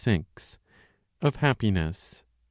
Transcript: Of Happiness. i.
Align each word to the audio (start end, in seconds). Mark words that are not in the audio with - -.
Of 1.21 1.35
Happiness. 1.35 2.23
i. 2.23 2.25